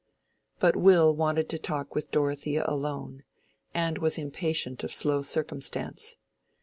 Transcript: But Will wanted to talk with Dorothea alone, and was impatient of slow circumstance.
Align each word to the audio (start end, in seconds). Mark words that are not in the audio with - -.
But 0.57 0.75
Will 0.75 1.15
wanted 1.15 1.47
to 1.49 1.59
talk 1.59 1.93
with 1.93 2.09
Dorothea 2.09 2.63
alone, 2.67 3.21
and 3.71 3.99
was 3.99 4.17
impatient 4.17 4.83
of 4.83 4.89
slow 4.91 5.21
circumstance. 5.21 6.15